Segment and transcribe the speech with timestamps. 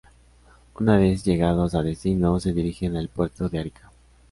[0.79, 3.91] Una vez llegados a destino, se dirigen al puerto de Arica.